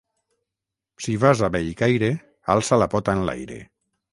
[1.03, 2.11] Si vas a Bellcaire,
[2.55, 3.63] alça la pota enlaire.